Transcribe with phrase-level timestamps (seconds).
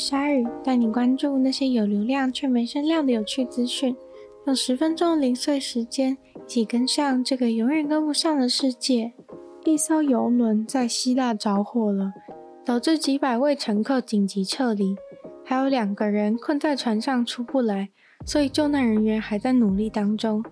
[0.00, 3.94] 鲨鱼，带你关注那些有流量却没声量的有趣资讯。
[4.46, 9.12] 用十分钟零碎时间，一起跟上这个永远跟不上的世界。
[9.64, 12.10] 一艘游轮在希腊着火了。
[12.62, 14.94] 导致几百位乘客紧急撤离，
[15.44, 17.88] 还有两个人困在船上出不来，
[18.24, 20.44] 所以救难人员还在努力当中。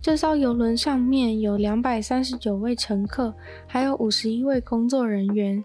[0.00, 3.32] 这艘游轮上面有两百三十九位乘客，
[3.66, 5.64] 还有五十一位工作人员，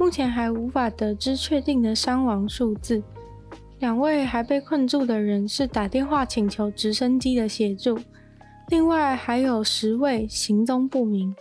[0.00, 3.02] 目前还无法得知确定的伤亡数字。
[3.80, 7.98] 两位还被困住的人是打电话请求直升机的协助，
[8.68, 11.36] 另外还有十位行踪不明。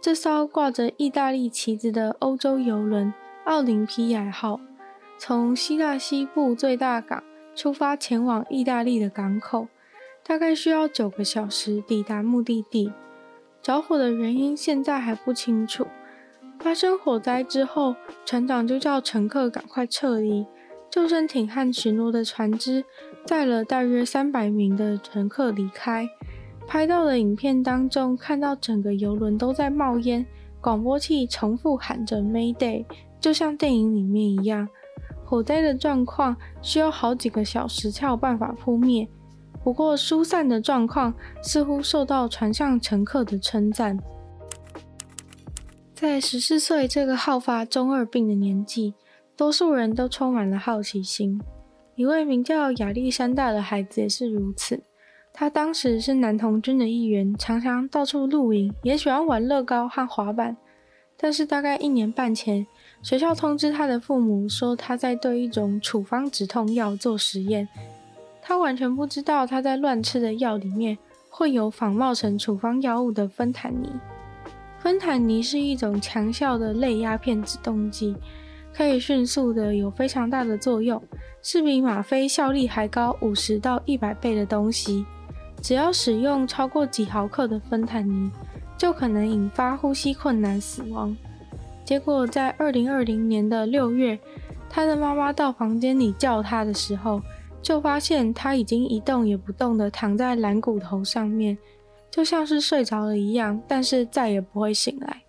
[0.00, 3.12] 这艘挂着意大利旗子的欧洲邮轮
[3.44, 4.60] “奥林匹亚号”
[5.18, 7.20] 从希腊西部最大港
[7.56, 9.66] 出发，前往意大利的港口，
[10.24, 12.92] 大概需要九个小时抵达目的地。
[13.60, 15.88] 着火的原因现在还不清楚。
[16.60, 20.46] 发生火灾之后，船长就叫乘客赶快撤离，
[20.90, 22.84] 救生艇和巡逻的船只
[23.24, 26.06] 载了大约三百名的乘客离开。
[26.66, 30.24] 拍到的影片当中，看到整个游轮都在冒烟，
[30.60, 32.84] 广播器重复喊着 “Mayday”，
[33.18, 34.68] 就像电影里面一样。
[35.24, 39.08] 火灾的状况需要好几个小时才有办法扑灭，
[39.64, 43.98] 不过疏散的状况似乎受到船上乘客的称赞。
[46.00, 48.94] 在十四岁这个好发中二病的年纪，
[49.36, 51.38] 多数人都充满了好奇心。
[51.94, 54.82] 一位名叫亚历山大的孩子也是如此。
[55.34, 60.56] 他当时是男童军的一员，常常到处露营，也喜欢玩乐高和滑板。
[61.18, 62.66] 但是大概一年半前，
[63.02, 67.68] 学校通知他的父母说他在对一种处方止痛药做实验。
[68.40, 70.96] 他完全不知道他在乱吃的药里面
[71.28, 73.90] 会有仿冒成处方药物的芬坦尼。
[74.82, 78.16] 芬坦尼是一种强效的类鸦片止痛剂，
[78.74, 81.00] 可以迅速的有非常大的作用，
[81.42, 85.04] 是比吗啡效力还高五十到一百倍的东西。
[85.60, 88.30] 只要使用超过几毫克的芬坦尼，
[88.78, 91.14] 就可能引发呼吸困难、死亡。
[91.84, 94.18] 结果在二零二零年的六月，
[94.70, 97.20] 他的妈妈到房间里叫他的时候，
[97.60, 101.58] 就发现他已经一动也不动地躺在蓝骨头上面，
[102.10, 105.22] 就像是睡着了一样，但是再也不会醒来。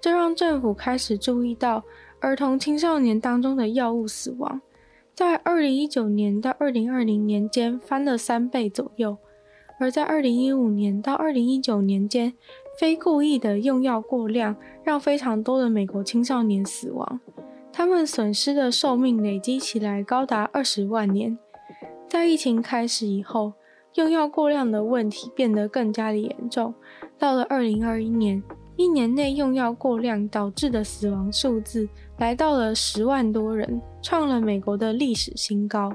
[0.00, 1.82] 这让政府开始注意到
[2.20, 4.60] 儿童青少年当中的药物死亡，
[5.14, 9.16] 在二零一九年到二零二零年间翻了三倍左右。
[9.80, 12.32] 而在二零一五年到二零一九年间，
[12.78, 14.54] 非故意的用药过量
[14.84, 17.20] 让非常多的美国青少年死亡，
[17.72, 21.36] 他们损失的寿命累积起来高达二十万年。
[22.08, 23.54] 在疫情开始以后，
[23.94, 26.74] 用药过量的问题变得更加的严重。
[27.18, 28.42] 到了二零二一年，
[28.76, 31.88] 一年内用药过量导致的死亡数字
[32.18, 35.92] 来到了十万多人，创了美国的历史新高。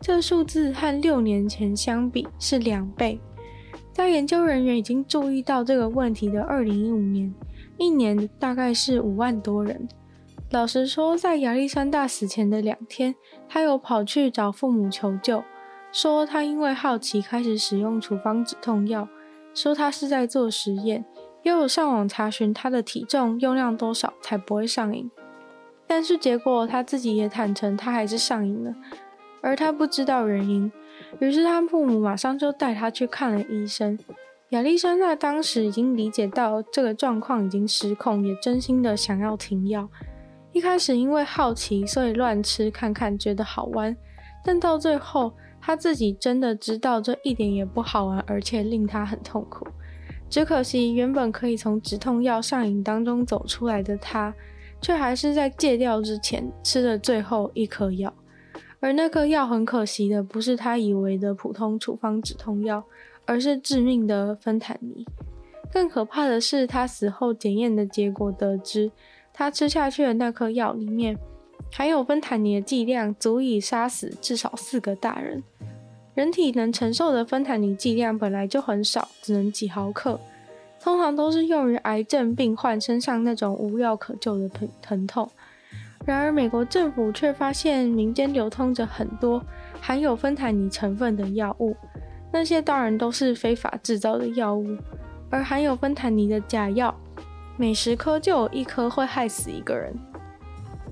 [0.00, 3.18] 这数字和六年前相比是两倍。
[3.92, 7.32] 在研究人员已经注意到这个问题的二零一五年，
[7.78, 9.88] 一年大概是五万多人。
[10.50, 13.14] 老实说，在亚历山大死前的两天，
[13.48, 15.42] 他有跑去找父母求救，
[15.92, 19.06] 说他因为好奇开始使用处方止痛药，
[19.54, 21.04] 说他是在做实验，
[21.42, 25.10] 又有上网查询他的体重、用量多少才不会上瘾。
[25.86, 28.74] 但是结果他自己也坦诚，他还是上瘾了。
[29.42, 30.72] 而他不知道原因，
[31.18, 33.98] 于是他父母马上就带他去看了医生。
[34.50, 39.88] 亚历山大当时已经理解到这个状况已经失控，也真心的想要停药。
[40.52, 43.94] 一开始因为好奇，所以乱吃看看，觉得好玩。
[44.44, 45.32] 但到最后，
[45.64, 49.64] 他自己真的知道这一点也不好玩，而且令他很痛苦。
[50.28, 54.34] 只可惜，原本可以从止痛药上瘾当中走出来的他，
[54.80, 58.12] 却还是在戒掉之前吃了最后一颗药。
[58.80, 62.82] 而那颗药很可惜的不是他以为的普通处方止痛药，
[63.24, 65.06] 而是致命的芬坦尼。
[65.72, 68.90] 更可怕的是，他死后检验的结果得知，
[69.32, 71.16] 他吃下去的那颗药里面
[71.74, 75.42] 含有芬坦尼的剂量足以杀死至少四个大人。
[76.14, 80.20] 人体能承受的芬坦尼剂量本来就很少，只能几毫克。
[80.78, 85.30] 通常都是用于癌症病患身上那种无药可救的疼疼痛。
[86.04, 89.42] 然而，美国政府却发现民间流通着很多
[89.80, 91.74] 含有芬坦尼成分的药物，
[92.30, 94.76] 那些当然都是非法制造的药物。
[95.30, 96.94] 而含有芬坦尼的假药，
[97.56, 99.96] 每十颗就有一颗会害死一个人。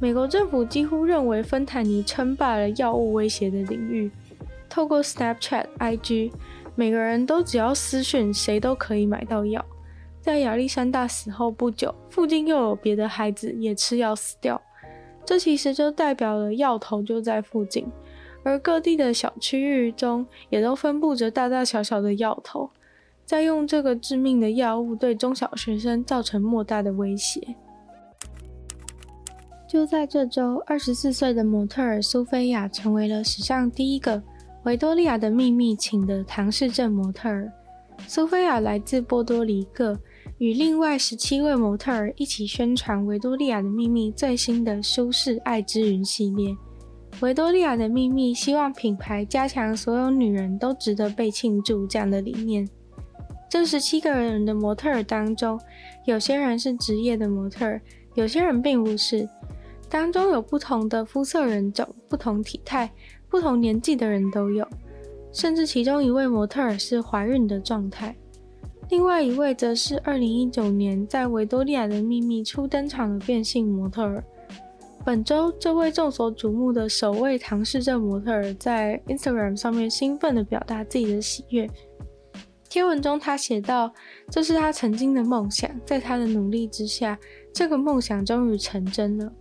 [0.00, 4.10] 美国政府几乎认为芬太尼称霸了药物威胁的领域。
[4.66, 6.32] 透过 Snapchat、IG，
[6.74, 9.62] 每个人都只要私讯，谁都可以买到药。
[10.22, 14.58] 在亚历山大死后不久，附近又有别的孩子也吃药死掉。
[15.22, 17.86] 这其实就代表了药头就在附近，
[18.42, 22.70] 而各地的小区域中也都分布着大大小小的药头，
[23.26, 27.54] 在用这个致命的药物对中小学生造成莫大的威胁。
[29.70, 34.20] 就在这周，二十四岁的模特儿苏菲亚成为了史上第一个
[34.64, 37.52] 维多利亚的秘密请的唐氏症模特儿。
[38.08, 39.96] 苏菲亚来自波多黎各。
[40.38, 46.52] 与另外十七位模特儿一起宣传《维多利亚的秘密》最新的舒适爱之云系列。
[47.20, 52.68] 维多利亚的秘密希望品牌加强所有女人都值得被庆祝这样的理念。
[53.48, 55.60] 这十七个人的模特儿当中，
[56.06, 57.80] 有些人是职业的模特儿，
[58.14, 59.28] 有些人并不是。
[59.90, 62.88] 当中有不同的肤色人种、不同体态、
[63.28, 64.64] 不同年纪的人都有，
[65.32, 68.14] 甚至其中一位模特儿是怀孕的状态。
[68.88, 74.24] 另外一位则是二零一九年在维多利亚的秘密初登场的变性模特儿。
[75.04, 81.68] 本周，这位众所瞩目的首位唐氏症模特儿在 Instagram 上面兴奋地表达自己的喜悦。
[82.68, 83.92] 贴文中，他写道
[84.30, 87.18] ：“这是他曾经的梦想，在他的努力之下，
[87.52, 89.32] 这个梦想终于成真了。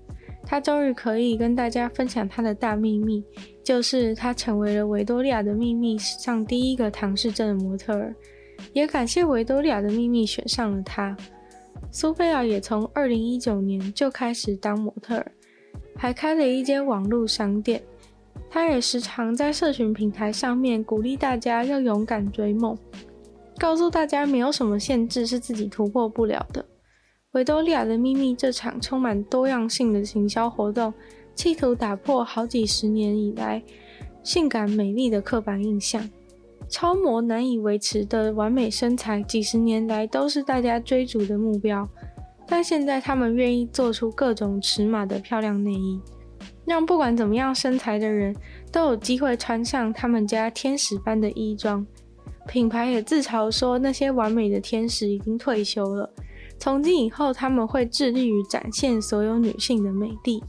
[0.44, 3.24] 他终于可以跟大家分享他的大秘密，
[3.63, 8.15] 就是他成为了维多利亚的秘密史上第一个唐氏症的模特儿。”
[8.74, 11.15] 也感谢维多利亚的秘密选上了他。
[11.91, 15.31] 苏菲亚也从二零一九年就开始当模特儿，
[15.95, 17.81] 还开了一间网络商店。
[18.50, 22.77] 他也时常在社群平台上面鼓励大家要勇敢追梦，
[23.57, 26.65] 告诉大家没有什么限制是自己突破不了的。
[27.34, 30.92] 维多利亚的秘密这场充满多样性的行销活动，
[31.36, 33.62] 企图打破好几十年以来
[34.24, 36.10] 性感美丽的刻板印象。
[36.68, 41.88] 超模难以维持的完美身材，几十年来都是大家追逐的目标。
[42.48, 46.02] 但现在，他们愿意做出各种尺码的漂亮内衣，
[46.66, 48.36] 让不管怎么样身材的人
[48.72, 51.86] 都有机会穿上他们家天使般的衣装。
[52.48, 56.12] 品牌也自嘲说，那些完美的天使已经退休了，
[56.60, 60.44] 从今以后他们会致力于展现所有女性的美丽。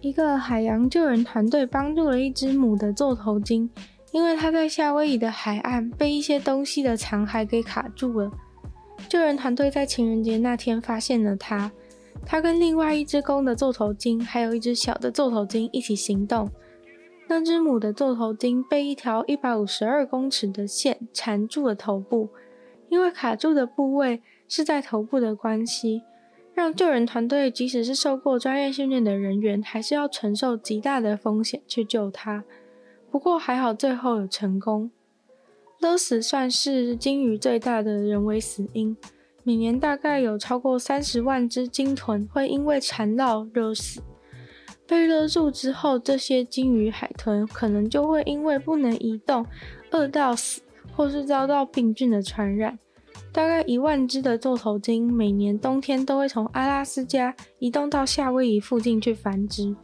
[0.00, 3.68] 一个海洋救援团队帮助了一只母的座头鲸。
[4.10, 8.32] 因为它在夏威夷的海岸被一些东西的残骸给卡住了，
[9.06, 11.70] 救援团队在情人节那天发现了它。
[12.24, 16.48] 它跟另外一只公的座头鲸，还有一只小的座头鲸一起行动。
[17.28, 22.30] 那只母的座头鲸被一条一百五十二公尺的线缠住了头部，
[22.88, 26.02] 因为卡住的部位是在头部的关系，
[26.54, 32.44] 让救援团队即使是受过专业训练的人员，还是要承受极大的风险去救他。
[33.10, 34.90] 不过还好，最后有成功。
[35.80, 38.96] 勒死算是鲸鱼最大的人为死因，
[39.44, 44.02] 每年大概有超过三十万只鲸豚会因为缠绕勒死。
[44.86, 49.46] 被勒住之后，这些鲸鱼海豚可能就会因为不能移动，
[49.90, 50.62] 饿到死，
[50.98, 52.76] 或是遭到病菌的传染。
[53.32, 59.76] 大概一万只的座头鲸每年冬天都会从阿拉斯加移动到夏威夷附近去繁殖。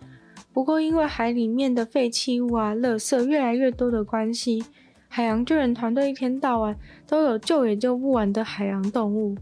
[0.52, 4.64] 不过，因为海里面的废弃物啊、垃圾越来越多的关系，
[5.06, 9.36] 海洋救援团队一天到晚都有救也救不完的海洋动物。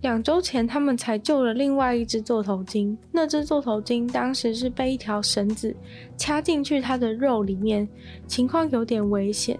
[0.00, 2.98] 两周前，他们才救了另外一只座头鲸。
[3.12, 5.74] 那只座头鲸当时是被一条绳子
[6.16, 7.88] 掐进去它的肉里面，
[8.26, 9.58] 情况有点危险。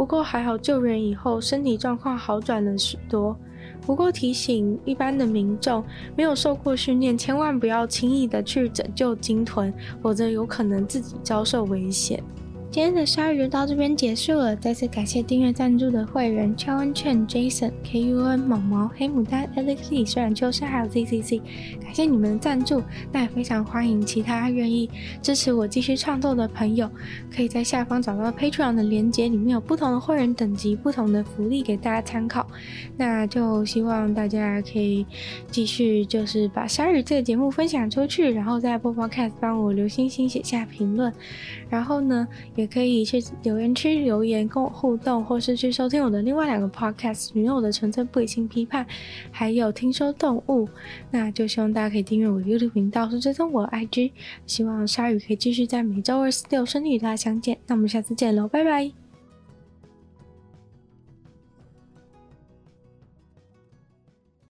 [0.00, 3.36] 不过还好，救援以后身体状况好转了许多。
[3.82, 5.84] 不过提醒一般的民众，
[6.16, 12.24] 没有受过训练，千万不要轻易的去拯救鲸豚，否则有可能自己遭受危险。
[12.72, 21.40] 今天的鲨鱼就到这边结束了，再次感谢订阅赞助的会员乔恩、陈、Jason、KUN、毛毛、黑牡丹、Alexy、虽然秋山还有 ZCC，
[21.82, 22.80] 感谢你们的赞助。
[23.10, 24.88] 那也非常欢迎其他愿意
[25.20, 26.88] 支持我继续创作的朋友，
[27.34, 32.46] 可以在下方找到 Patreon 的链接，里面有不同的会员等级、不同的福利给大家参考。
[32.96, 35.04] 那就希望大家可以
[35.50, 41.12] 继续就是把鲨鱼这个节目分享出去，然后在播放 Cast 帮我留星星、写下评论，
[41.68, 42.28] 然后呢。
[42.60, 48.84] 也可以去留言区留言跟我互动，或是去收听我的另外两个 podcast《女友的纯粹不理性批判》，
[49.30, 50.68] 还有听说动物。
[51.10, 54.12] 那就希望大家可以订阅我的 YouTube 频道，是追踪我的 IG。
[54.46, 57.56] 希望鲨鱼可以继续在每周二、四、六顺利与大家相见。
[57.66, 58.99] 那我们下次见喽，拜拜。